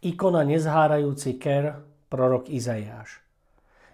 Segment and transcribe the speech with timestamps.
[0.00, 3.20] Ikona nezhárajúci ker, prorok Izaiáš.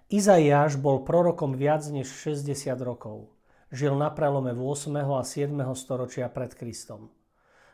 [0.06, 3.34] Izaiáš bol prorokom viac než 60 rokov.
[3.74, 4.94] Žil na prelome 8.
[5.02, 5.50] a 7.
[5.74, 7.10] storočia pred Kristom.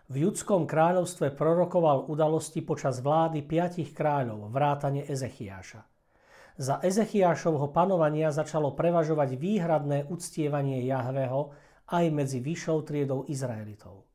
[0.09, 5.85] V judskom kráľovstve prorokoval udalosti počas vlády piatich kráľov, vrátane Ezechiáša.
[6.57, 11.53] Za Ezechiášovho panovania začalo prevažovať výhradné uctievanie Jahveho
[11.85, 14.09] aj medzi vyššou triedou Izraelitov.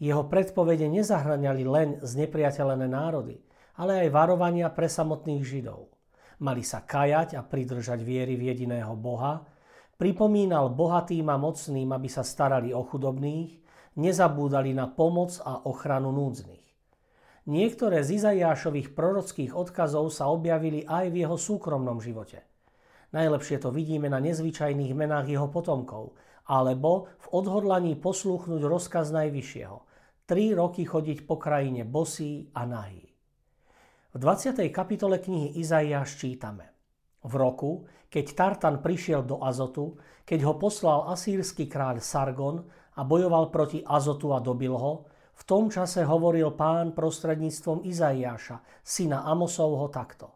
[0.00, 3.36] Jeho predpovede nezahraňali len znepriateľené národy–
[3.76, 5.92] ale aj varovania pre samotných Židov.
[6.40, 9.44] Mali sa kajať a pridržať viery v jediného Boha,
[10.00, 13.60] pripomínal bohatým a mocným, aby sa starali o chudobných,
[14.00, 16.64] nezabúdali na pomoc a ochranu núdznych.
[17.50, 22.46] Niektoré z Izajášových prorockých odkazov sa objavili aj v jeho súkromnom živote.
[23.10, 26.14] Najlepšie to vidíme na nezvyčajných menách jeho potomkov,
[26.46, 29.76] alebo v odhodlaní poslúchnuť rozkaz Najvyššieho.
[30.30, 33.09] Tri roky chodiť po krajine bosí a nahý.
[34.10, 34.58] V 20.
[34.74, 36.74] kapitole knihy Izaiáš čítame.
[37.22, 42.66] V roku, keď Tartan prišiel do Azotu, keď ho poslal asýrsky kráľ Sargon
[42.98, 45.06] a bojoval proti Azotu a dobil ho,
[45.38, 50.34] v tom čase hovoril pán prostredníctvom Izaiáša, syna Amosovho takto.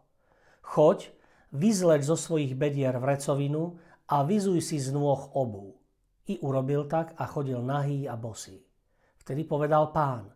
[0.63, 1.11] Choď,
[1.51, 3.75] vyzleď zo svojich bedier vrecovinu
[4.07, 5.75] a vyzuj si z nôh obú.
[6.31, 8.63] I urobil tak a chodil nahý a bosý.
[9.19, 10.31] Vtedy povedal pán,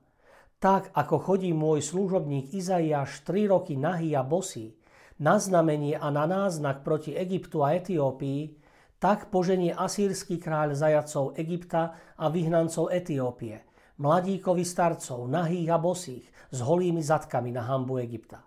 [0.59, 4.75] tak ako chodí môj služobník Izaiáš 3 roky nahý a bosý,
[5.20, 8.56] na znamenie a na náznak proti Egyptu a Etiópii,
[9.00, 13.64] tak poženie asýrsky kráľ zajacov Egypta a vyhnancov Etiópie,
[14.00, 18.44] mladíkovi starcov, nahých a bosých, s holými zadkami na hambu Egypta.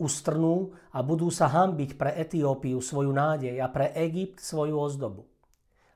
[0.00, 5.22] Ustrnú a budú sa hambiť pre Etiópiu svoju nádej a pre Egypt svoju ozdobu.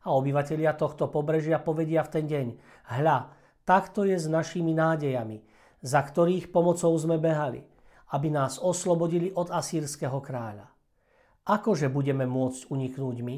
[0.05, 2.47] A obyvatelia tohto pobrežia povedia v ten deň,
[3.01, 3.19] hľa,
[3.65, 5.41] Takto je s našimi nádejami,
[5.81, 7.65] za ktorých pomocou sme behali,
[8.13, 10.69] aby nás oslobodili od asýrskeho kráľa.
[11.49, 13.37] Akože budeme môcť uniknúť my?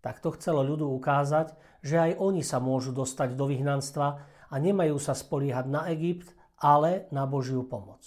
[0.00, 4.08] Takto chcelo ľudu ukázať, že aj oni sa môžu dostať do vyhnanstva
[4.48, 8.04] a nemajú sa spoliehať na Egypt, ale na Božiu pomoc.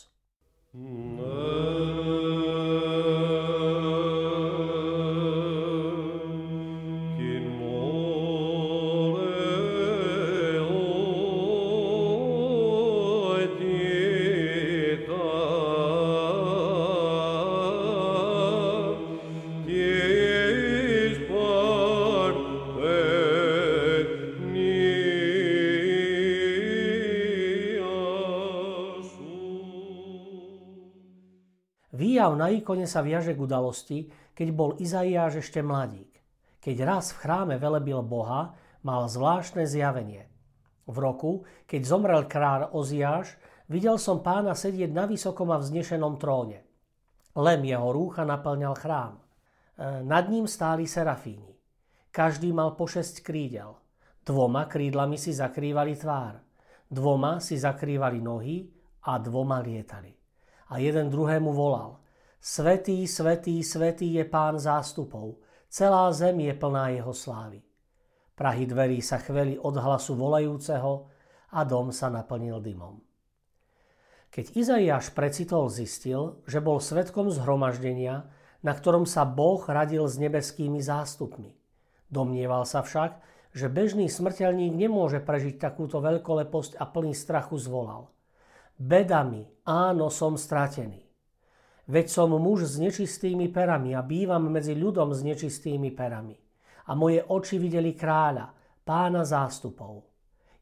[32.23, 36.23] Výjav na ikone sa viaže k udalosti, keď bol Izaiáš ešte mladík.
[36.63, 40.31] Keď raz v chráme velebil Boha, mal zvláštne zjavenie.
[40.87, 43.35] V roku, keď zomrel kráľ Oziáš,
[43.67, 46.63] videl som pána sedieť na vysokom a vznešenom tróne.
[47.35, 49.19] Lem jeho rúcha naplňal chrám.
[49.19, 49.23] E,
[50.07, 51.59] nad ním stáli serafíni.
[52.07, 53.75] Každý mal po šesť krídel.
[54.23, 56.39] Dvoma krídlami si zakrývali tvár.
[56.87, 58.63] Dvoma si zakrývali nohy
[59.11, 60.23] a dvoma lietali
[60.73, 62.02] a jeden druhému volal.
[62.43, 65.39] Svetý, svetý, svetý je pán zástupov,
[65.71, 67.63] celá zem je plná jeho slávy.
[68.35, 71.07] Prahy dverí sa chveli od hlasu volajúceho
[71.55, 72.99] a dom sa naplnil dymom.
[74.27, 78.27] Keď Izaiáš precitol zistil, že bol svetkom zhromaždenia,
[78.59, 81.55] na ktorom sa Boh radil s nebeskými zástupmi.
[82.11, 83.23] Domnieval sa však,
[83.55, 88.11] že bežný smrteľník nemôže prežiť takúto veľkoleposť a plný strachu zvolal–
[88.73, 91.02] Bedami, áno, som stratený.
[91.83, 96.35] Veď som muž s nečistými perami a bývam medzi ľudom s nečistými perami.
[96.87, 98.51] A moje oči videli kráľa,
[98.87, 100.07] pána zástupov.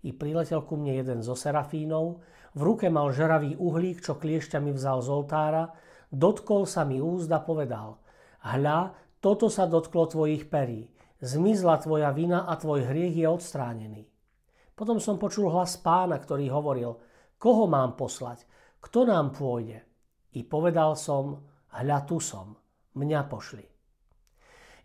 [0.02, 2.26] I priletel ku mne jeden zo serafínov,
[2.58, 5.64] v ruke mal žeravý uhlík, čo kliešťami vzal z oltára,
[6.10, 8.02] dotkol sa mi úzda, povedal,
[8.42, 10.90] hľa, toto sa dotklo tvojich perí,
[11.22, 14.04] zmizla tvoja vina a tvoj hriech je odstránený.
[14.74, 16.98] Potom som počul hlas pána, ktorý hovoril,
[17.42, 18.46] Koho mám poslať?
[18.82, 19.91] kto nám pôjde?
[20.32, 21.44] I povedal som,
[21.76, 22.56] hľa tu som,
[22.96, 23.66] mňa pošli.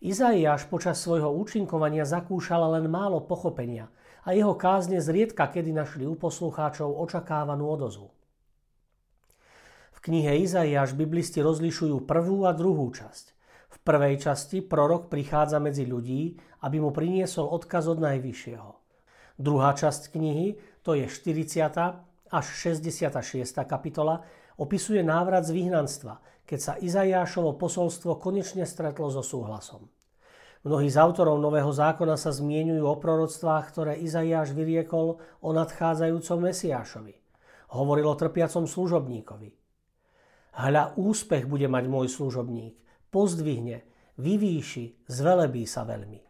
[0.02, 3.88] Izaiáš počas svojho účinkovania zakúšal len málo pochopenia
[4.26, 8.10] a jeho kázne zriedka kedy našli u poslucháčov očakávanú odozvu.
[9.96, 13.32] V knihe Izaiáš biblisti rozlišujú prvú a druhú časť.
[13.72, 18.70] V prvej časti prorok prichádza medzi ľudí, aby mu priniesol odkaz od Najvyššieho.
[19.36, 22.32] Druhá časť knihy, to je 40.
[22.32, 23.52] až 66.
[23.64, 24.24] kapitola,
[24.56, 29.88] opisuje návrat z vyhnanstva, keď sa Izajášovo posolstvo konečne stretlo so súhlasom.
[30.66, 37.14] Mnohí z autorov Nového zákona sa zmienujú o proroctvách, ktoré Izaiáš vyriekol o nadchádzajúcom Mesiášovi.
[37.70, 39.54] Hovoril o trpiacom služobníkovi.
[40.56, 42.74] Hľa úspech bude mať môj služobník,
[43.14, 43.86] pozdvihne,
[44.18, 46.24] vyvýši, zvelebí sa veľmi.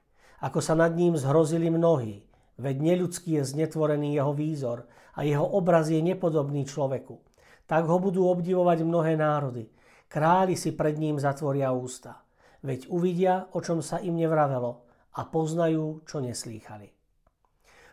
[0.44, 2.26] Ako sa nad ním zhrozili mnohí,
[2.60, 4.84] veď neľudský je znetvorený jeho výzor
[5.16, 7.22] a jeho obraz je nepodobný človeku.
[7.66, 9.66] Tak ho budú obdivovať mnohé národy.
[10.06, 12.26] Králi si pred ním zatvoria ústa
[12.66, 14.82] veď uvidia, o čom sa im nevravelo
[15.14, 16.90] a poznajú, čo neslýchali.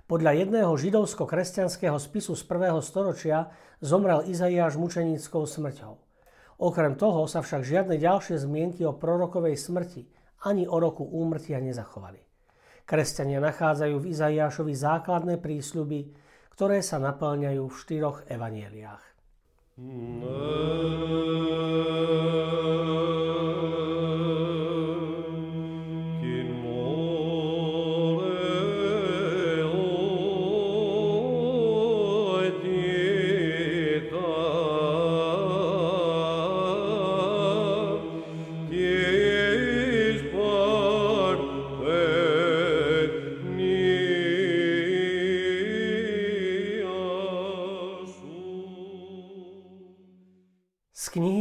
[0.03, 5.93] Podľa jedného židovsko-kresťanského spisu z prvého storočia zomrel Izaiáš mučenickou smrťou.
[6.59, 10.09] Okrem toho sa však žiadne ďalšie zmienky o prorokovej smrti
[10.43, 12.19] ani o roku úmrtia nezachovali.
[12.83, 16.11] Kresťania nachádzajú v Izaiášovi základné prísľuby,
[16.51, 19.12] ktoré sa naplňajú v štyroch evanieliách.
[19.79, 20.23] Mm-hmm.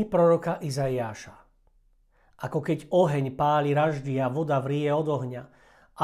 [0.05, 1.33] Proroka Izaiáša.
[2.45, 5.49] Ako keď oheň páli raždy a voda vrie od ohňa,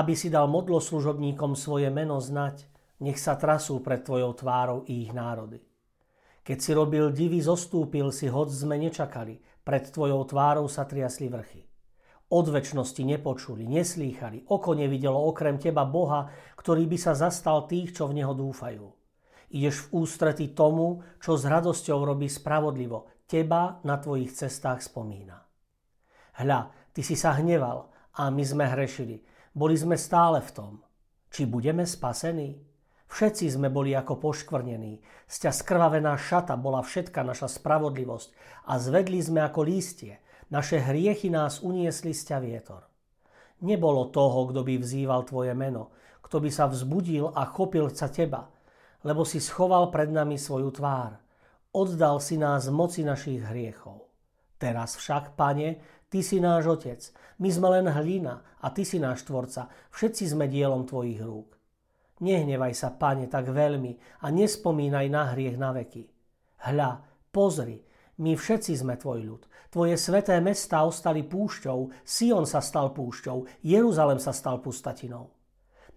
[0.01, 2.65] aby si dal modloslužobníkom svoje meno znať,
[3.05, 5.61] nech sa trasú pred tvojou tvárou ich národy.
[6.49, 11.61] Keď si robil divy, zostúpil si, hoď sme nečakali, pred tvojou tvárou sa triasli vrchy.
[12.33, 18.09] Od väčšnosti nepočuli, neslýchali, oko nevidelo okrem teba Boha, ktorý by sa zastal tých, čo
[18.09, 18.89] v Neho dúfajú.
[19.53, 25.45] Ideš v ústrety tomu, čo s radosťou robí spravodlivo, teba na tvojich cestách spomína.
[26.41, 29.21] Hľa, ty si sa hneval a my sme hrešili.
[29.53, 30.73] Boli sme stále v tom.
[31.29, 32.57] Či budeme spasení?
[33.09, 35.01] Všetci sme boli ako poškvrnení.
[35.29, 38.29] Z ťa skrvavená šata bola všetka naša spravodlivosť
[38.69, 40.21] a zvedli sme ako lístie.
[40.49, 42.83] Naše hriechy nás uniesli z ťa vietor.
[43.61, 45.93] Nebolo toho, kto by vzýval tvoje meno,
[46.25, 48.49] kto by sa vzbudil a chopil sa teba,
[49.05, 51.28] lebo si schoval pred nami svoju tvár.
[51.79, 54.11] Oddal si nás moci našich hriechov.
[54.59, 55.79] Teraz však, pane,
[56.11, 56.99] ty si náš otec,
[57.39, 61.55] my sme len hlina a ty si náš tvorca, všetci sme dielom tvojich rúk.
[62.19, 66.11] Nehnevaj sa, pane, tak veľmi a nespomínaj na hriech na veky.
[66.67, 66.99] Hľa,
[67.31, 67.79] pozri,
[68.19, 69.43] my všetci sme tvoj ľud.
[69.71, 75.38] Tvoje sveté mesta ostali púšťou, Sion sa stal púšťou, Jeruzalem sa stal pustatinou.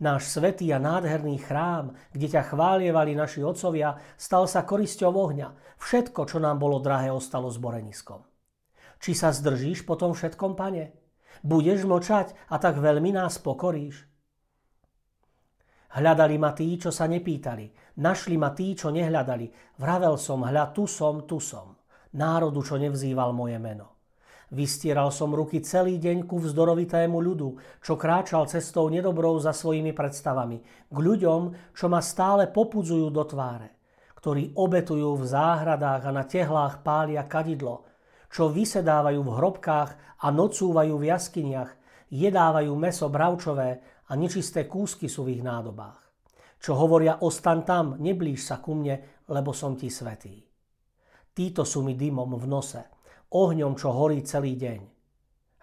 [0.01, 5.77] Náš svetý a nádherný chrám, kde ťa chválievali naši otcovia, stal sa korisťou ohňa.
[5.77, 8.25] Všetko, čo nám bolo drahé, ostalo zboreniskom.
[8.97, 10.97] Či sa zdržíš po tom všetkom, pane?
[11.45, 14.09] Budeš močať a tak veľmi nás pokoríš?
[15.91, 17.97] Hľadali ma tí, čo sa nepýtali.
[18.01, 19.77] Našli ma tí, čo nehľadali.
[19.77, 21.77] Vravel som, hľa, tu som, tu som.
[22.17, 23.90] Národu, čo nevzýval moje meno.
[24.51, 30.59] Vystieral som ruky celý deň ku vzdorovitému ľudu, čo kráčal cestou nedobrou za svojimi predstavami,
[30.91, 33.79] k ľuďom, čo ma stále popudzujú do tváre,
[34.19, 37.87] ktorí obetujú v záhradách a na tehlách pália kadidlo,
[38.27, 41.71] čo vysedávajú v hrobkách a nocúvajú v jaskyniach,
[42.11, 45.99] jedávajú meso bravčové a nečisté kúsky sú v ich nádobách.
[46.59, 50.43] Čo hovoria, ostan tam, neblíž sa ku mne, lebo som ti svetý.
[51.31, 53.00] Títo sú mi dymom v nose,
[53.31, 54.79] ohňom, čo horí celý deň.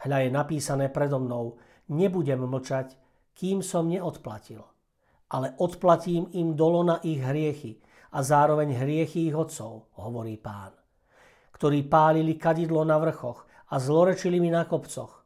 [0.08, 1.60] Hľa je napísané predo mnou,
[1.92, 2.96] nebudem mlčať,
[3.36, 4.64] kým som neodplatil.
[5.28, 7.76] Ale odplatím im dolo na ich hriechy
[8.16, 10.72] a zároveň hriechy ich otcov, hovorí pán,
[11.52, 15.20] ktorí pálili kadidlo na vrchoch a zlorečili mi na kopcoch.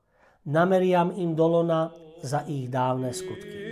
[0.51, 3.72] Nameriam im dolona za ich dávne skutky.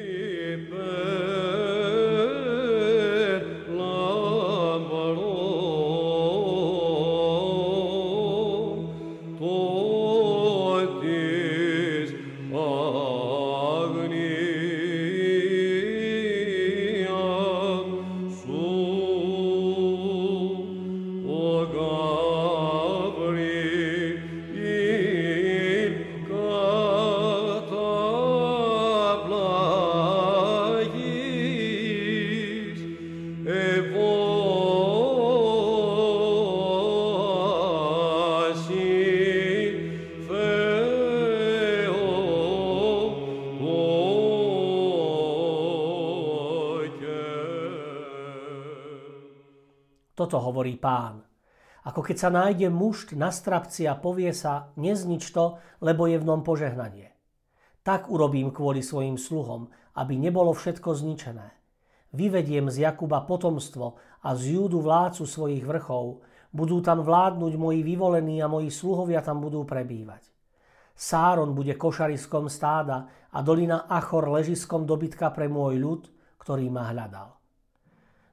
[50.30, 51.26] Toto hovorí pán.
[51.90, 56.28] Ako keď sa nájde mušt na strapci a povie sa, neznič to, lebo je v
[56.30, 57.10] nom požehnanie.
[57.82, 61.50] Tak urobím kvôli svojim sluhom, aby nebolo všetko zničené.
[62.14, 66.22] Vyvediem z Jakuba potomstvo a z Júdu vládcu svojich vrchov.
[66.54, 70.30] Budú tam vládnuť moji vyvolení a moji sluhovia tam budú prebývať.
[70.94, 76.02] Sáron bude košariskom stáda a dolina Achor ležiskom dobytka pre môj ľud,
[76.38, 77.39] ktorý ma hľadal.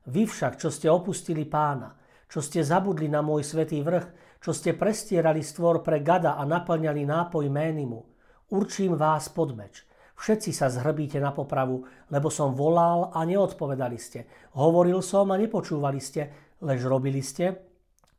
[0.07, 1.99] Vy však, čo ste opustili pána,
[2.31, 7.03] čo ste zabudli na môj svetý vrch, čo ste prestierali stvor pre gada a naplňali
[7.03, 7.99] nápoj ménimu,
[8.55, 9.83] určím vás pod meč.
[10.17, 14.25] Všetci sa zhrbíte na popravu, lebo som volal a neodpovedali ste.
[14.57, 17.53] Hovoril som a nepočúvali ste, lež robili ste,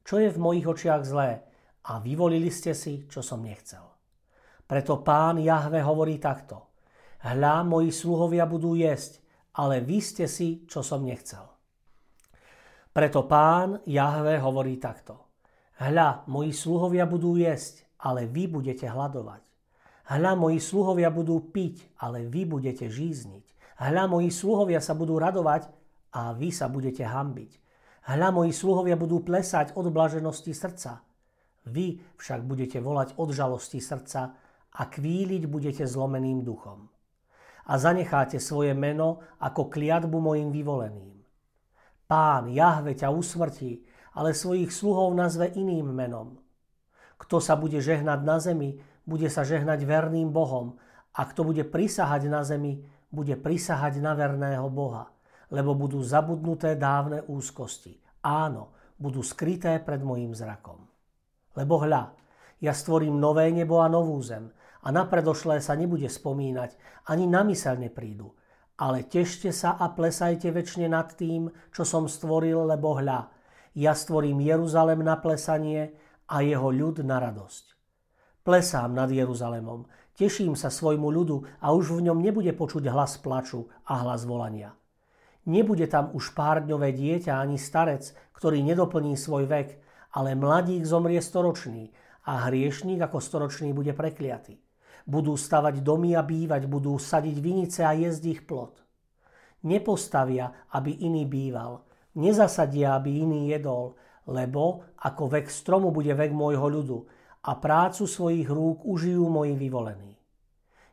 [0.06, 1.42] čo je v mojich očiach zlé
[1.90, 3.82] a vyvolili ste si, čo som nechcel.
[4.68, 6.70] Preto pán Jahve hovorí takto.
[7.24, 9.18] Hľa, moji sluhovia budú jesť,
[9.58, 11.57] ale vy ste si, čo som nechcel.
[12.98, 15.30] Preto pán Jahve hovorí takto.
[15.78, 19.38] Hľa, moji sluhovia budú jesť, ale vy budete hľadovať.
[20.10, 23.46] Hľa, moji sluhovia budú piť, ale vy budete žízniť.
[23.78, 25.70] Hľa, moji sluhovia sa budú radovať
[26.10, 27.62] a vy sa budete hambiť.
[28.10, 30.98] Hľa, moji sluhovia budú plesať od blaženosti srdca.
[31.70, 34.34] Vy však budete volať od žalosti srdca
[34.74, 36.90] a kvíliť budete zlomeným duchom.
[37.62, 41.17] A zanecháte svoje meno ako kliatbu mojim vyvoleným.
[42.08, 43.84] Pán Jahve ťa usmrtí,
[44.16, 46.40] ale svojich sluhov nazve iným menom.
[47.20, 50.80] Kto sa bude žehnať na zemi, bude sa žehnať verným Bohom
[51.12, 52.80] a kto bude prisahať na zemi,
[53.12, 55.12] bude prisahať na verného Boha,
[55.52, 58.00] lebo budú zabudnuté dávne úzkosti.
[58.24, 60.88] Áno, budú skryté pred mojím zrakom.
[61.60, 62.16] Lebo hľa,
[62.64, 64.48] ja stvorím nové nebo a novú zem
[64.80, 68.32] a na predošlé sa nebude spomínať, ani na mysel neprídu.
[68.78, 73.26] Ale tešte sa a plesajte väčšine nad tým, čo som stvoril, lebo hľa,
[73.74, 75.94] ja stvorím Jeruzalem na plesanie
[76.30, 77.74] a jeho ľud na radosť.
[78.46, 83.66] Plesám nad Jeruzalemom, teším sa svojmu ľudu a už v ňom nebude počuť hlas plaču
[83.86, 84.74] a hlas volania.
[85.48, 89.68] Nebude tam už pár-dňové dieťa ani starec, ktorý nedoplní svoj vek,
[90.14, 91.90] ale mladík zomrie storočný
[92.28, 94.60] a hriešník ako storočný bude prekliatý.
[95.04, 98.78] Budú stavať domy a bývať, budú sadiť vinice a jesť ich plod.
[99.66, 101.82] Nepostavia, aby iný býval,
[102.18, 103.98] nezasadia, aby iný jedol,
[104.30, 106.98] lebo ako vek stromu bude vek môjho ľudu
[107.48, 110.14] a prácu svojich rúk užijú moji vyvolení.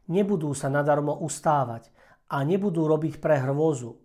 [0.10, 1.90] Nebudú sa nadarmo ustávať
[2.30, 3.98] a nebudú robiť pre hrôzu,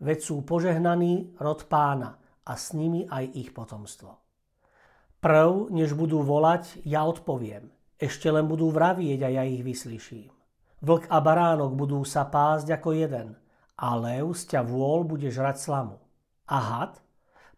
[0.00, 4.16] veď sú požehnaní rod pána a s nimi aj ich potomstvo.
[5.20, 7.72] Prv, než budú volať, ja odpoviem.
[7.96, 10.28] Ešte len budú vravieť a ja ich vyslyším.
[10.84, 13.40] Vlk a baránok budú sa pásť ako jeden
[13.80, 15.96] a lev z ťa vôľ bude žrať slamu.
[16.52, 17.00] A had?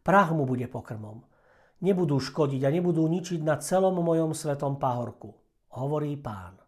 [0.07, 1.26] Prach mu bude pokrmom.
[1.83, 5.35] Nebudú škodiť a nebudú ničiť na celom mojom svetom pahorku,
[5.75, 6.59] hovorí pán.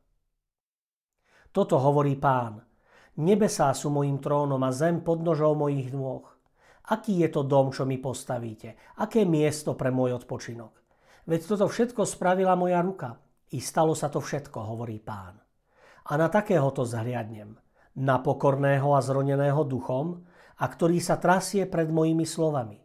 [1.50, 2.62] Toto hovorí pán.
[3.18, 6.26] Nebesá sú mojim trónom a zem pod nožou mojich nôh.
[6.90, 8.98] Aký je to dom, čo mi postavíte?
[9.02, 10.74] Aké miesto pre môj odpočinok?
[11.26, 13.18] Veď toto všetko spravila moja ruka.
[13.50, 15.34] I stalo sa to všetko, hovorí pán.
[16.06, 17.58] A na takéhoto zhliadnem,
[17.98, 20.22] na pokorného a zroneného duchom,
[20.60, 22.78] a ktorý sa trasie pred mojimi slovami.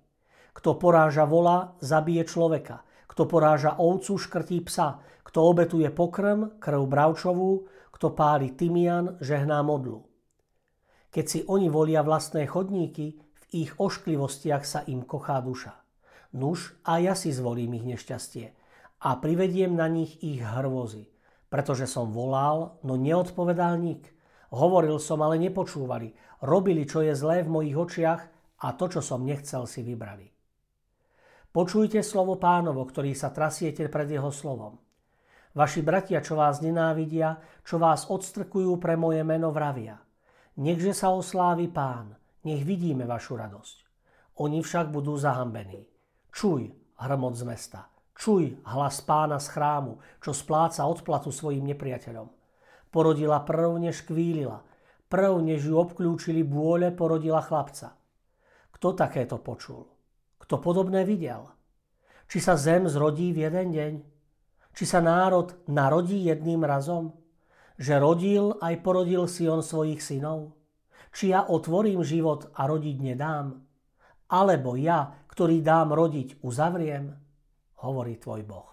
[0.58, 2.82] Kto poráža vola, zabije človeka.
[3.06, 4.98] Kto poráža ovcu, škrtí psa.
[5.22, 10.08] Kto obetuje pokrm, krv bravčovú, kto páli tymian, žehná modlu.
[11.12, 15.76] Keď si oni volia vlastné chodníky, v ich ošklivostiach sa im kochá duša.
[16.36, 18.65] Nuž a ja si zvolím ich nešťastie
[19.02, 21.12] a privediem na nich ich hrôzy.
[21.50, 24.12] Pretože som volal, no neodpovedal nik.
[24.52, 26.14] Hovoril som, ale nepočúvali.
[26.44, 28.22] Robili, čo je zlé v mojich očiach
[28.64, 30.32] a to, čo som nechcel, si vybrali.
[31.56, 34.76] Počujte slovo pánovo, ktorý sa trasiete pred jeho slovom.
[35.56, 39.96] Vaši bratia, čo vás nenávidia, čo vás odstrkujú pre moje meno, vravia.
[40.60, 42.12] Nechže sa oslávi pán,
[42.44, 43.78] nech vidíme vašu radosť.
[44.44, 45.88] Oni však budú zahambení.
[46.36, 47.95] Čuj, hrmot z mesta.
[48.16, 52.32] Čuj hlas pána z chrámu, čo spláca odplatu svojim nepriateľom.
[52.88, 54.64] Porodila prv, než kvílila.
[55.12, 58.00] Prv, než ju obklúčili bôle, porodila chlapca.
[58.72, 59.84] Kto takéto počul?
[60.40, 61.52] Kto podobné videl?
[62.32, 63.94] Či sa zem zrodí v jeden deň?
[64.76, 67.16] Či sa národ narodí jedným razom?
[67.76, 70.56] Že rodil aj porodil si on svojich synov?
[71.12, 73.60] Či ja otvorím život a rodiť nedám?
[74.32, 77.25] Alebo ja, ktorý dám rodiť, uzavriem?
[77.84, 78.70] Hovorí tvoj Boh.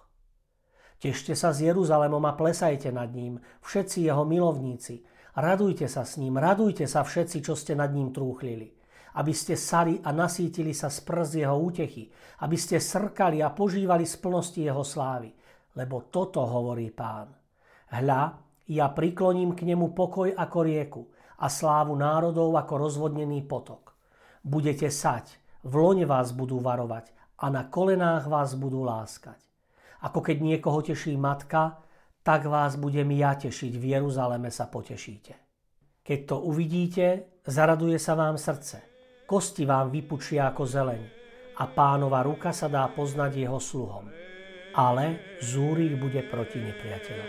[1.02, 5.02] Tešte sa s Jeruzalemom a plesajte nad ním, všetci jeho milovníci.
[5.34, 8.70] Radujte sa s ním, radujte sa všetci, čo ste nad ním trúchlili.
[9.12, 12.08] aby ste sali a nasítili sa z prst jeho útechy,
[12.40, 15.28] aby ste srkali a požívali z plnosti jeho slávy.
[15.76, 17.28] Lebo toto hovorí pán.
[17.92, 18.22] Hľa,
[18.72, 21.02] ja prikloním k nemu pokoj ako rieku
[21.44, 23.92] a slávu národov ako rozvodnený potok.
[24.40, 25.36] Budete sať,
[25.68, 29.42] v lone vás budú varovať a na kolenách vás budú láskať.
[30.06, 31.82] Ako keď niekoho teší matka,
[32.22, 35.34] tak vás budem ja tešiť, v Jeruzaleme sa potešíte.
[36.02, 38.82] Keď to uvidíte, zaraduje sa vám srdce,
[39.26, 41.02] kosti vám vypučia ako zeleň
[41.58, 44.06] a pánova ruka sa dá poznať jeho sluhom.
[44.72, 47.28] Ale zúrik bude proti nepriateľom.